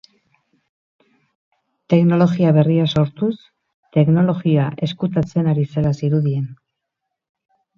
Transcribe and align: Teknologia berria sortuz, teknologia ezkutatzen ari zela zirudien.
Teknologia 1.93 2.53
berria 2.57 2.87
sortuz, 2.93 3.31
teknologia 3.99 4.67
ezkutatzen 4.89 5.53
ari 5.53 5.67
zela 5.77 5.93
zirudien. 6.01 6.53